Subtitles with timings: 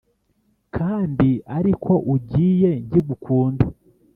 [0.75, 3.65] kandi ariko ugiye nkigukunda?